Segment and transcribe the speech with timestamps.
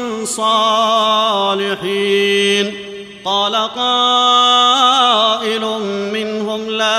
[1.46, 1.66] صالحين.
[3.26, 4.95] قال قائل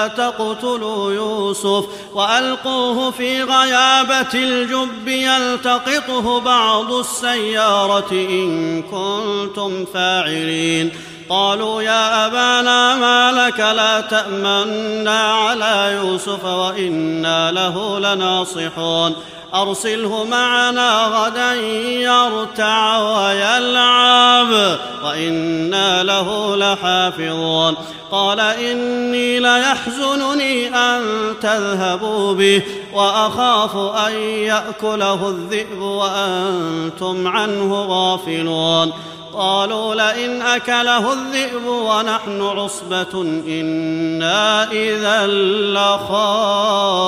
[0.08, 10.90] تقتلوا يوسف وألقوه في غيابة الجب يلتقطه بعض السيارة إن كنتم فاعلين
[11.28, 19.14] قالوا يا أبانا ما لك لا تأمنا على يوسف وإنا له لناصحون.
[19.54, 21.54] أرسله معنا غدا
[22.00, 27.74] يرتع ويلعب وإنا له لحافظون.
[28.10, 31.02] قال إني ليحزنني أن
[31.40, 32.62] تذهبوا به
[32.94, 38.92] وأخاف أن يأكله الذئب وأنتم عنه غافلون.
[39.36, 47.06] قالوا لئن أكله الذئب ونحن عصبة إنا إذا لخاسرون.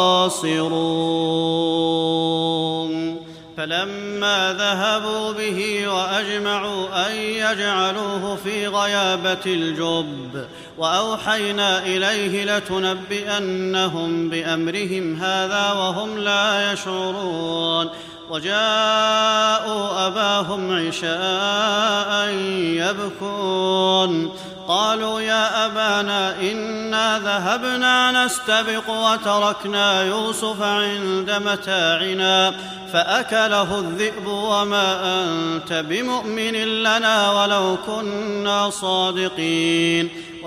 [3.56, 10.44] فلما ذهبوا به وأجمعوا أن يجعلوه في غيابة الجب
[10.78, 17.88] وأوحينا إليه لتنبئنهم بأمرهم هذا وهم لا يشعرون.
[18.30, 22.28] وجاءوا أباهم عشاء
[22.58, 24.32] يبكون.
[24.68, 32.54] قالوا يا أبانا إنا ذهبنا نستبق وتركنا يوسف عند متاعنا
[32.92, 36.52] فأكله الذئب وما أنت بمؤمن
[36.82, 40.27] لنا ولو كنا صادقين.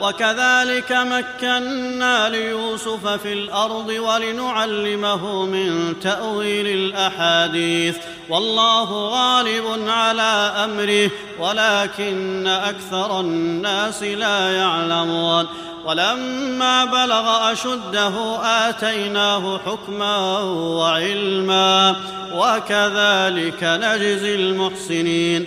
[0.00, 7.96] وكذلك مكنا ليوسف في الأرض ولنعلمه من تأويل الأحاديث.
[8.28, 11.10] والله غالب على أمره
[11.40, 15.46] ولكن أكثر الناس لا يعلمون.
[15.84, 20.38] ولما بلغ أشده آتيناه حكما
[20.78, 21.96] وعلما
[22.34, 25.46] وكذلك نجزي المحسنين.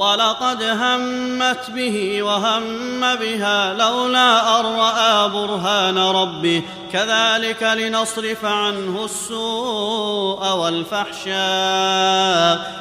[0.00, 6.62] ولقد همت به وهم بها لولا أن رأى برهان ربه.
[6.92, 11.36] كذلك لنصرف عنه السوء والفحشاء.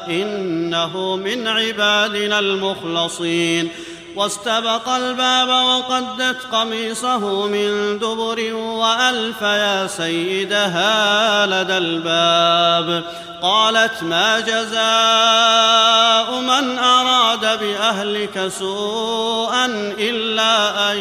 [0.10, 3.70] إنه من عبادنا المخلصين.
[4.16, 13.04] واستبق الباب وقدت قميصه من دبر وألف يا سيدها لدى الباب.
[13.42, 19.66] قالت ما جزاء من أراد بأهلك سوءا
[20.00, 20.98] إلا أن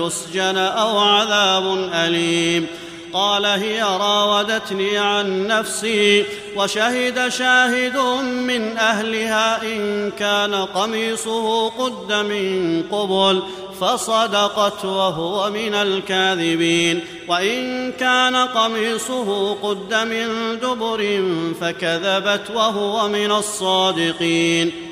[0.00, 2.66] يسجن أو عذاب أليم.
[3.12, 6.24] قال هي راودتني عن نفسي
[6.56, 13.42] وشهد شاهد من أهلها إن كان قميصه قد من قبل
[13.80, 21.24] فصدقت وهو من الكاذبين وإن كان قميصه قد من دبر
[21.60, 24.91] فكذبت وهو من الصادقين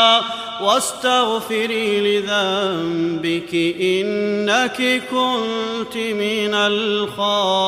[0.61, 7.61] واستغفري لذنبك إنك كنت من الخاطئين.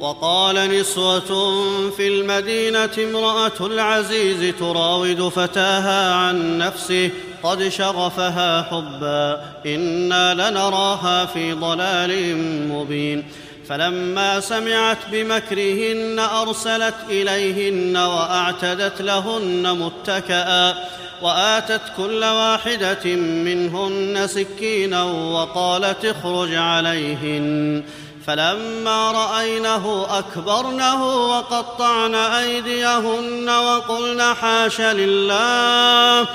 [0.00, 1.30] وقال نسوة
[1.90, 7.10] في المدينة امرأة العزيز تراود فتاها عن نفسه
[7.42, 12.36] قد شغفها حبا إنا لنراها في ضلال
[12.68, 13.24] مبين.
[13.68, 20.74] فلما سمعت بمكرهن أرسلت إليهن وأعتدت لهن متكئا
[21.22, 27.84] وآتت كل واحدة منهن سكينا وقالت اخرج عليهن
[28.26, 36.26] فلما رأينه أكبرنه وقطعن أيديهن وقلن حاش لله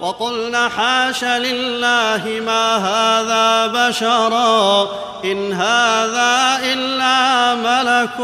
[0.00, 4.90] وقلن حاش لله ما هذا بشرا
[5.24, 8.16] إن هذا إلا ملك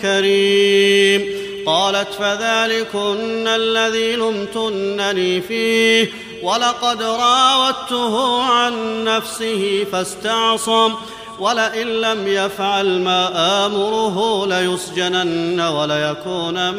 [0.00, 1.42] كريم.
[1.66, 6.12] قالت فذلكن الذي لمتنني فيه
[6.42, 10.94] ولقد راودته عن نفسه فاستعصم
[11.38, 13.28] ولئن لم يفعل ما
[13.66, 16.74] آمره ليسجنن وليكون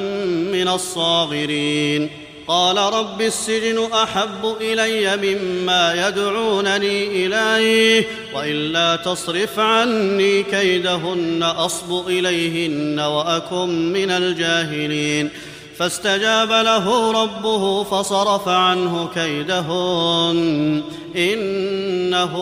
[0.52, 2.23] من الصاغرين.
[2.48, 13.94] قال رب السجن أحب إلي مما يدعونني إليه والا تصرف عني كيدهن أصب إليهن وأكن
[13.94, 15.30] من الجاهلين.
[15.78, 20.84] فاستجاب له ربه فصرف عنه كيدهن
[21.16, 22.36] إنه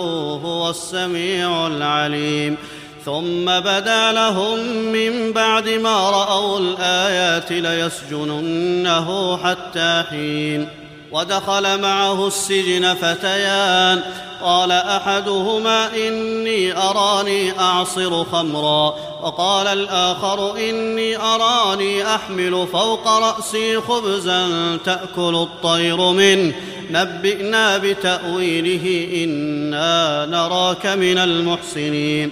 [0.44, 2.57] هو السميع العليم.
[3.06, 10.68] ثم بدا لهم من بعد ما رأوا الآيات ليسجننه حتى حين.
[11.12, 14.01] ودخل معه السجن فتيان.
[14.44, 18.95] قال أحدهما إني أراني أعصر خمرا.
[19.24, 24.48] وقال الآخر إني أراني أحمل فوق رأسي خبزا
[24.86, 26.55] تأكل الطير منه.
[26.91, 32.31] نبئنا بتأويله إنا نراك من المحسنين.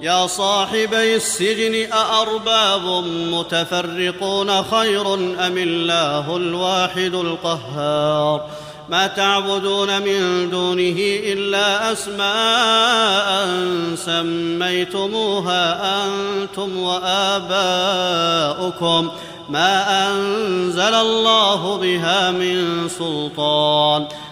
[0.00, 8.44] يا صاحبي السجن أأرباب متفرقون خير أم الله الواحد القهار؟
[8.88, 13.56] ما تعبدون من دونه إلا أسماء
[13.94, 15.64] سميتموها
[16.04, 17.52] أنتم وآباؤكم.
[19.48, 24.06] ما أنزل الله بها من سلطان.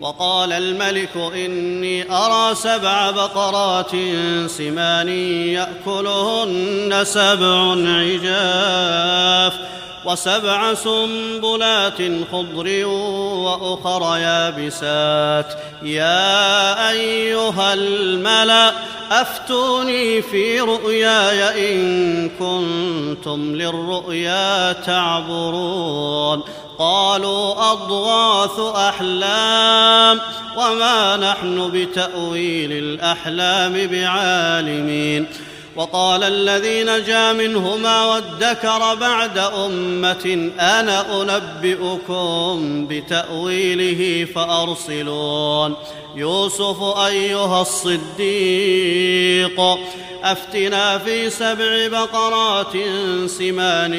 [0.00, 3.90] وقال الملك إني أرى سبع بقرات
[4.46, 5.08] سمان
[5.48, 9.54] يأكلهن سبع عجاف
[10.04, 11.98] وسبع سنبلات
[12.32, 15.54] خضر وأخر يابسات.
[15.82, 18.72] يا أيها الملأ
[19.10, 26.42] أفتوني في رؤياي إن كنتم للرؤيا تعبرون.
[26.78, 30.20] قالوا أضغاث أحلام
[30.56, 35.26] وما نحن بتأويل الأحلام بعالمين.
[35.76, 45.74] وقال الذي نجا منهما وادكر بعد أمة أنا أنبئكم بتأويله فأرسلون.
[46.16, 49.60] يوسف أيها الصديق
[50.22, 52.72] أفتنا في سبع بقرات
[53.26, 53.94] سمان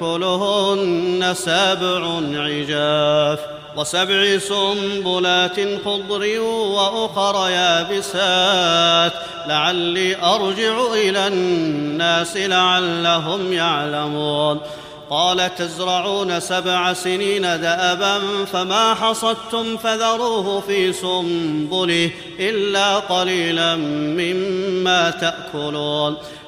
[0.00, 3.55] يأكلهن سبع عجاف.
[3.76, 9.12] وسبع سنبلات خضر وأخر يابسات.
[9.46, 14.60] لعلي أرجع إلى الناس لعلهم يعلمون.
[15.10, 18.20] قال تزرعون سبع سنين دأبا
[18.52, 26.16] فما حصدتم فذروه في سنبله إلا قليلا مما تأكلون.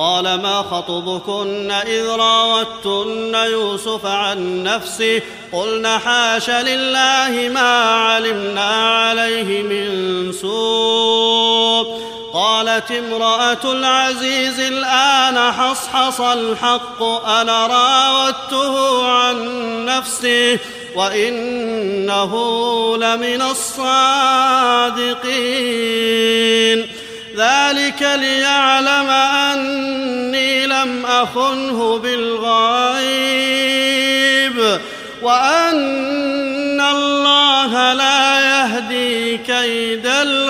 [0.00, 10.32] قال ما خطبكن إذ راوتن يوسف عن نفسه قلن حاش لله ما علمنا عليه من
[10.32, 12.00] سوء.
[12.32, 19.36] قالت امرأة العزيز الآن حصحص الحق أنا راودته عن
[19.84, 20.58] نفسه
[20.94, 22.32] وإنه
[22.96, 23.80] لمن الصادقين.
[27.36, 33.00] ذلك ليعلم أني لم أخنه بالغيب
[35.22, 40.49] وأن الله لا يهدي كيد الخائنين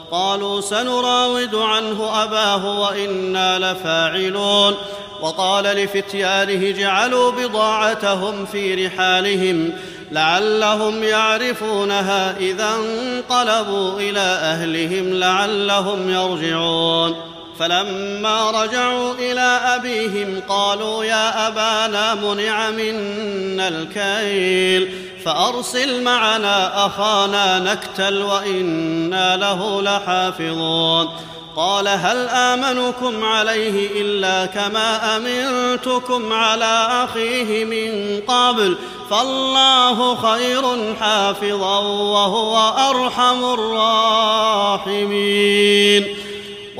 [0.11, 4.75] قالوا سنراود عنه أباه وإنا لفاعلون.
[5.21, 9.73] وقال لفتيانه جعلوا بضاعتهم في رحالهم
[10.11, 17.15] لعلهم يعرفونها إذا انقلبوا إلى أهلهم لعلهم يرجعون.
[17.59, 25.10] فلما رجعوا إلى أبيهم قالوا يا أبانا منع منا الكيل.
[25.25, 31.09] فأرسل معنا أخانا نكتل وإنا له لحافظون.
[31.55, 38.77] قال هل آمنكم عليه إلا كما أمنتكم على أخيه من قبل؟
[39.09, 42.57] فالله خير حافظا وهو
[42.89, 45.01] أرحم الراحمين.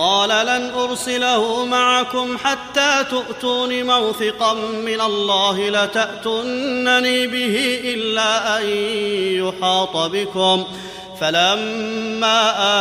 [0.00, 8.66] قال لن أرسله معكم حتى تؤتون موثقا من الله لتأتونني به إلا أن
[9.46, 10.64] يحاط بكم.
[11.20, 12.40] فلما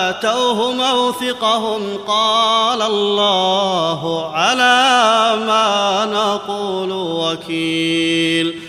[0.10, 8.69] آتوه موثقهم قال الله على ما نقول وكيل.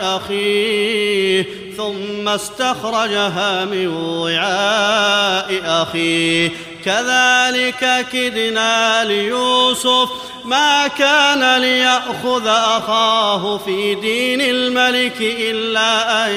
[0.00, 6.50] أخيه ثم استخرجها من وعاء أخيه.
[6.84, 10.08] كذلك كدنا ليوسف
[10.44, 16.32] ما كان ليأخذ أخاه في دين الملك إلا أن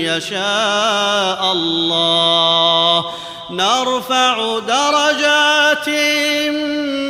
[0.00, 3.04] يشاء الله.
[3.50, 5.88] نرفع درجات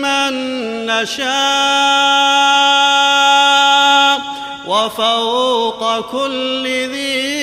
[0.00, 0.32] من
[0.86, 1.30] نشاء
[4.66, 7.39] وفوق كل ذي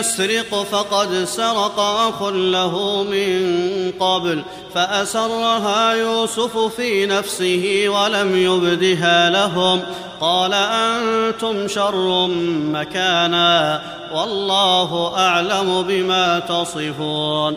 [0.00, 4.42] يسرق فقد سرق أخ له من قبل
[4.74, 9.80] فأسرها يوسف في نفسه ولم يبدها لهم
[10.20, 12.26] قال أنتم شر
[12.72, 13.82] مكانا
[14.14, 17.56] والله أعلم بما تصفون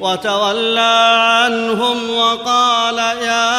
[0.00, 3.56] وتولى عنهم وقال يا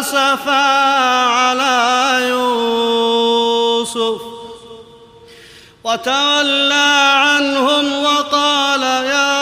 [0.00, 0.66] أسفا
[1.26, 4.20] على يوسف.
[5.84, 9.34] وتولى عنهم وقال يا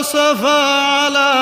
[0.00, 1.32] أسفا على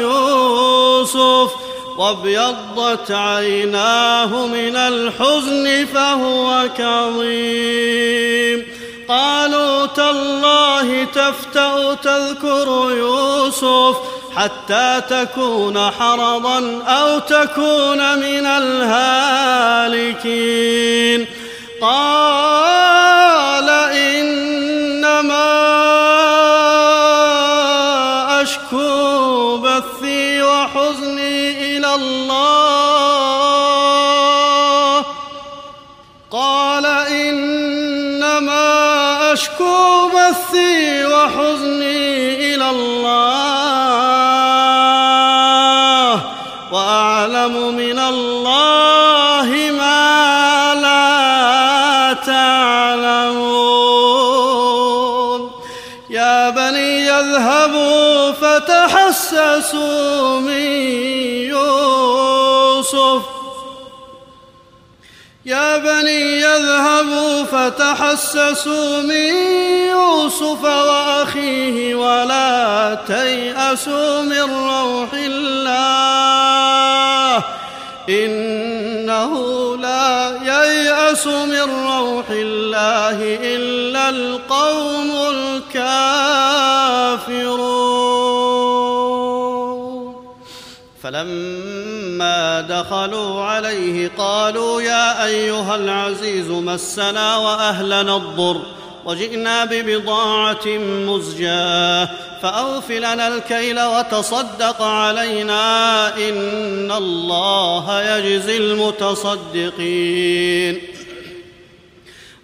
[0.00, 1.50] يوسف.
[1.98, 8.75] وابيضت عيناه من الحزن فهو كظيم.
[9.08, 13.96] قالوا تالله تفتأ تذكر يوسف
[14.36, 19.66] حتى تكون حرضا أو تكون من الهالكين.
[21.80, 23.45] قال
[56.16, 59.80] يا بني اذهبوا فتحسسوا
[60.40, 60.66] من
[61.52, 63.22] يوسف.
[65.46, 69.34] يا بني اذهبوا فتحسسوا من
[69.90, 75.76] يوسف وأخيه ولا تيأسوا من روح الله.
[78.08, 79.32] إنه
[79.76, 85.10] لا ييأس من روح الله إلا القوم
[85.86, 87.76] الكافرون.
[91.02, 98.62] فلما دخلوا عليه قالوا يا أيها العزيز مسنا وأهلنا الضر
[99.04, 100.66] وجئنا ببضاعة
[101.06, 102.08] مزجاة
[102.42, 109.76] فاوف لنا الكيل وتصدق علينا إن الله يجزي المتصدقين.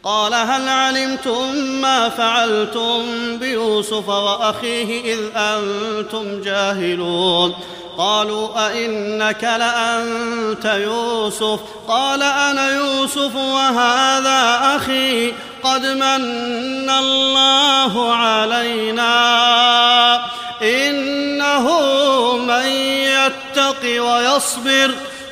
[0.05, 3.03] قال هل علمتم ما فعلتم
[3.39, 7.55] بيوسف وأخيه إذ أنتم جاهلون؟
[7.99, 11.61] قالوا أئنك لأنت يوسف.
[11.89, 15.33] قال أنا يوسف وهذا أخي.
[15.65, 19.13] قد من الله علينا.
[20.63, 21.67] إنه
[22.37, 24.95] من يتق ويصبر.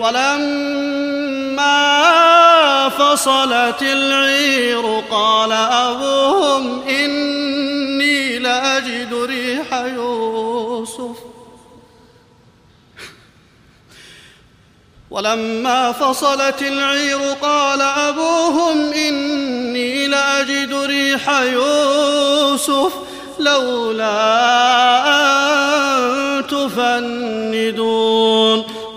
[0.00, 1.78] ولما
[2.88, 11.16] فصلت العير قال أبوهم إني لأجد ريح يوسف.
[15.10, 22.92] ولما فصلت العير قال أبوهم إني لأجد ريح يوسف
[23.38, 24.08] لولا
[25.08, 28.00] أن تفندون.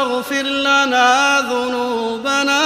[0.00, 2.64] استغفر لنا ذنوبنا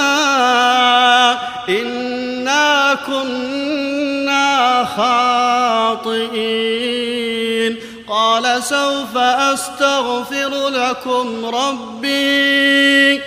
[1.69, 4.85] إنا كنا
[6.05, 7.77] خاطئين.
[8.09, 13.21] قال سوف أستغفر لكم ربي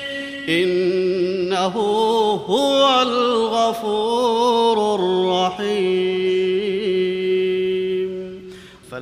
[0.49, 1.75] إنه
[2.47, 6.36] هو الغفور الرحيم.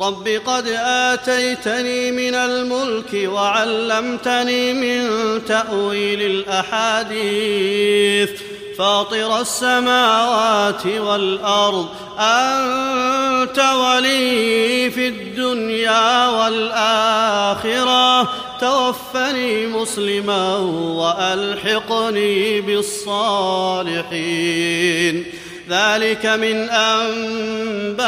[0.00, 5.08] رب قد آتيتني من الملك وعلمتني من
[5.44, 8.30] تأويل الأحاديث.
[8.78, 18.28] فاطر السماوات والأرض أنت ولي في الدنيا والآخرة.
[18.60, 20.56] توفني مسلما
[20.96, 25.24] وألحقني بالصالحين.
[25.70, 28.02] ذلك من أنباء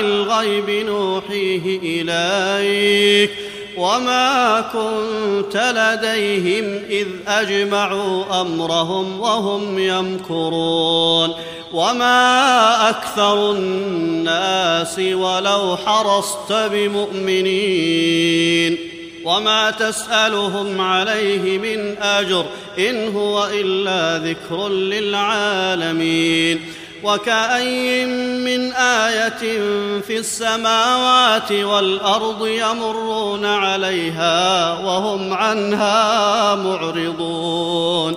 [0.00, 3.30] الغيب نوحيه إليك
[3.76, 11.34] وما كنت لديهم إذ أجمعوا أمرهم وهم يمكرون
[11.72, 18.18] وما أكثر الناس ولو حرصت بمؤمنين
[19.28, 22.44] وما تسألهم عليه من أجر
[22.78, 26.60] إن هو إلا ذكر للعالمين.
[27.04, 29.60] وكأين من آية
[30.00, 38.16] في السماوات والأرض يمرون عليها وهم عنها معرضون.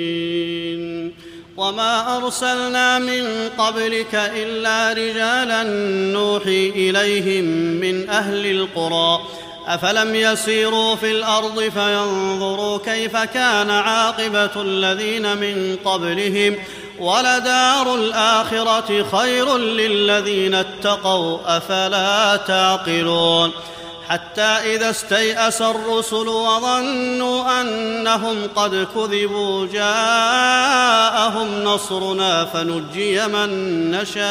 [1.71, 5.63] وما أرسلنا من قبلك إلا رجالا
[6.13, 7.43] نوحي إليهم
[7.79, 9.19] من أهل القرى.
[9.67, 16.55] أفلم يسيروا في الأرض فينظروا كيف كان عاقبة الذين من قبلهم.
[16.99, 23.51] ولدار الآخرة خير للذين اتقوا أفلا تعقلون.
[24.11, 34.21] حتى إذا استيأس الرسل وظنوا أنهم قد كذبوا جاءهم نصرنا فنجي من نشاء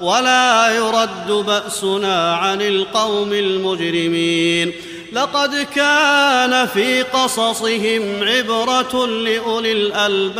[0.00, 4.72] ولا يرد بأسنا عن القوم المجرمين.
[5.12, 10.32] لقد كان في قصصهم عبرة لأولي الألباب.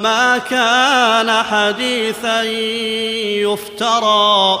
[0.00, 2.42] ما كان حديثا
[3.42, 4.60] يفترى.